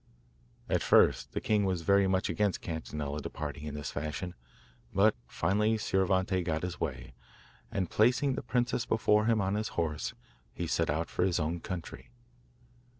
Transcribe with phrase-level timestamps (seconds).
[0.67, 4.33] At first the king was very much against Cannetella's departing in this fashion;
[4.91, 7.13] but finally Scioravante got his way,
[7.71, 10.15] and placing the princess before him on his horse,
[10.55, 12.09] he set out for his own country.